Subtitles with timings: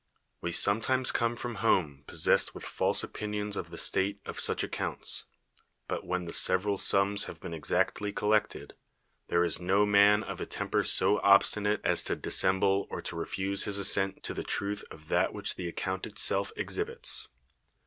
[0.41, 5.25] "We sometimes come from home possessed Avith false opinions of the state of such accounts;
[5.87, 8.73] but when the several sums have been exactly collected,
[9.27, 13.27] there is no man of a temper so ol)stinate as to dissemble or to re
[13.27, 17.27] fuse Ills assent to the trutii of that which the account itself exhibits.